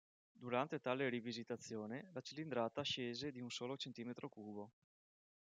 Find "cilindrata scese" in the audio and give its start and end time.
2.21-3.29